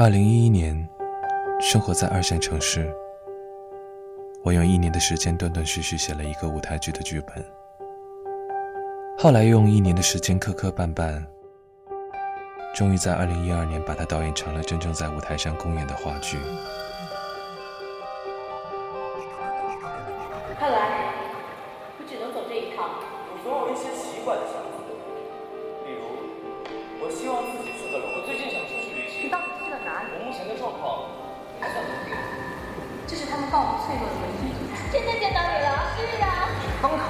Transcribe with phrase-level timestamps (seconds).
[0.00, 0.88] 二零一一年，
[1.60, 2.88] 生活在二线城市，
[4.44, 7.44] 我用一年的时间断断续续写了一个舞台剧的剧本，
[9.18, 11.20] 后来用一年的时间磕磕绊绊，
[12.72, 16.38] 终于在二零一二年把它导演成了真正在舞台上公演的话剧。
[20.60, 21.12] 看来
[21.98, 22.88] 我只能走这一趟。
[23.32, 24.38] 我总有一些习惯
[33.38, 34.74] 他们告我脆弱的唯一依赖。
[34.90, 36.26] 真的见到你了，是啊。
[36.82, 37.06] 灯塔。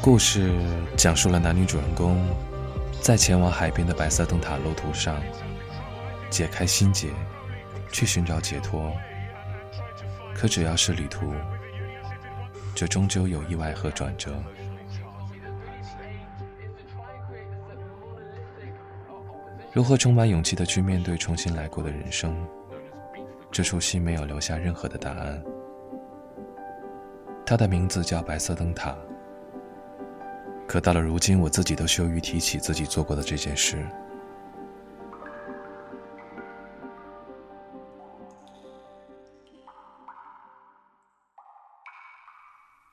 [0.00, 0.54] 故事
[0.96, 2.24] 讲述了男女主人公
[3.00, 5.20] 在前往海边的白色灯塔路途上，
[6.30, 7.08] 解开心结，
[7.90, 8.92] 去寻找解脱。
[10.36, 11.34] 可只要是旅途，
[12.76, 14.40] 这终究有意外和转折。
[19.70, 22.34] 如何充满勇气的去面对重新来过的人生？
[23.50, 25.42] 这出戏没有留下任何的答案。
[27.46, 28.90] 它的名字叫《白色灯塔》。
[30.66, 33.86] 可到了如今，我自己都羞于提起自己做过的这件事。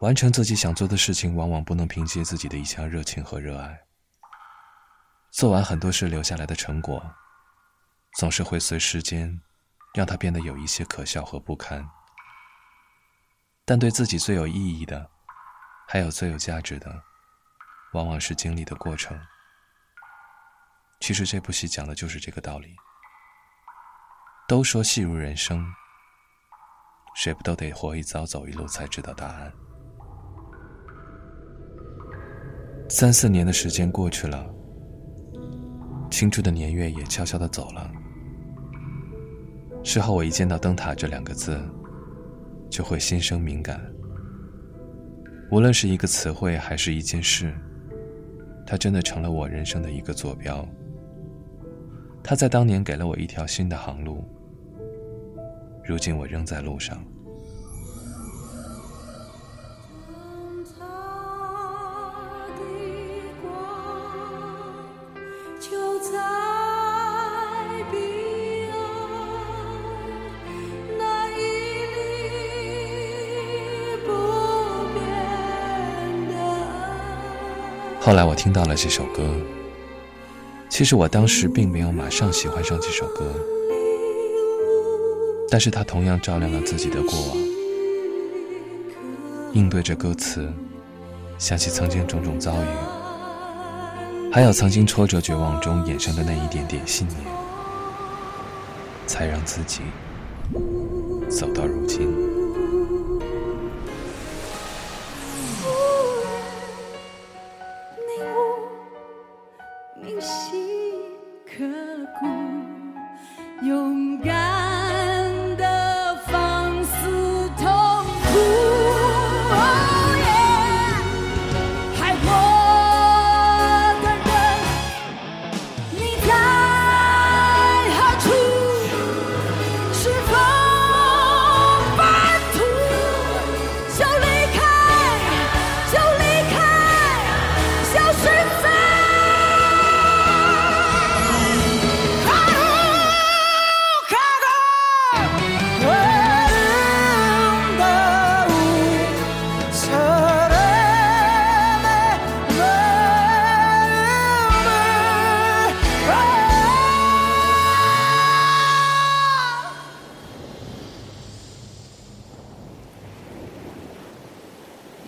[0.00, 3.78] 完成自己想做的事情，往往不能凭借自己的一腔热情和热爱。
[5.42, 7.04] 做完很多事留下来的成果，
[8.16, 9.40] 总是会随时间，
[9.92, 11.84] 让它变得有一些可笑和不堪。
[13.64, 15.10] 但对自己最有意义的，
[15.88, 17.02] 还有最有价值的。
[17.92, 19.20] 往往是经历的过程。
[21.00, 22.76] 其实这部戏讲的就是这个道理。
[24.46, 25.66] 都说戏如人生，
[27.16, 29.52] 谁不都得活一遭走一路才知道答案？
[32.88, 34.48] 三四年的时间过去了，
[36.12, 37.90] 青春的年月也悄悄的走了。
[39.82, 41.58] 事后我一见到“灯塔”这两个字，
[42.68, 43.80] 就会心生敏感。
[45.50, 47.52] 无论是一个词汇，还是一件事。
[48.66, 50.68] 它真的成了我人生的一个坐标。
[52.22, 54.22] 它在当年给了我一条新的航路，
[55.82, 57.02] 如今我仍在路上。
[78.04, 79.22] 后来我听到了这首歌，
[80.68, 83.32] 其实我当时并没有马上喜欢上这首歌，
[85.48, 87.36] 但是它同样照亮了自己的过往。
[89.52, 90.52] 应对着歌词，
[91.38, 97.20] 想起曾经种种遭遇，还有曾经挫折绝望中衍生的那一点点信念，
[99.06, 99.82] 才让自己
[101.30, 102.31] 走到如今。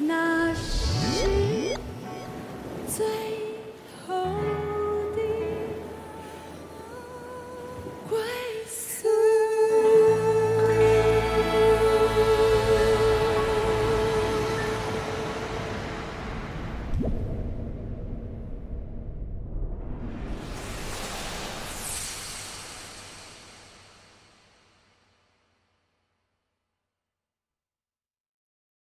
[0.00, 0.41] na